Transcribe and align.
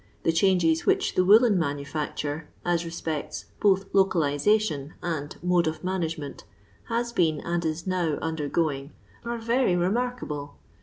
The 0.23 0.31
changes 0.31 0.87
which 0.87 1.13
the 1.13 1.23
woollen 1.23 1.59
manu&ctore, 1.59 2.45
as 2.65 2.85
respects 2.85 3.45
both 3.59 3.85
localization 3.93 4.95
and 5.03 5.35
mode 5.43 5.67
of 5.67 5.83
nuuiagement, 5.83 6.41
has 6.85 7.13
been 7.13 7.39
and 7.41 7.63
is 7.63 7.85
now 7.85 8.17
undergoing, 8.19 8.93
are 9.23 9.37
very 9.37 9.75
remarkable. 9.75 10.55